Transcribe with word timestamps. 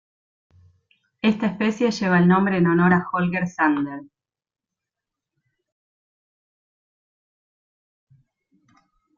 Esta 1.21 1.45
especie 1.45 1.91
lleva 1.91 2.17
el 2.17 2.27
nombre 2.27 2.57
en 2.57 2.65
honor 2.65 2.91
a 2.91 3.07
Holger 3.13 3.47
Sander. 3.47 4.01